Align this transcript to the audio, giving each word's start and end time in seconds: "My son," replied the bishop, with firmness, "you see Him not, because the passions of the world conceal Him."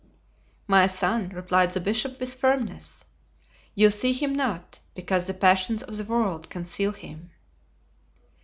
"My 0.65 0.87
son," 0.87 1.29
replied 1.29 1.73
the 1.73 1.79
bishop, 1.79 2.19
with 2.19 2.33
firmness, 2.33 3.05
"you 3.75 3.91
see 3.91 4.13
Him 4.13 4.33
not, 4.33 4.79
because 4.95 5.27
the 5.27 5.33
passions 5.35 5.83
of 5.83 5.95
the 5.97 6.03
world 6.05 6.49
conceal 6.49 6.93
Him." 6.93 7.29